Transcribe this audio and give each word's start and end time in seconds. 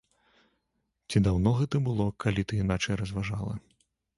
Ці 1.11 1.21
даўно 1.27 1.53
гэта 1.59 1.81
было, 1.89 2.07
калі 2.25 2.47
ты 2.53 2.63
іначай 2.63 2.95
разважала? 3.03 3.55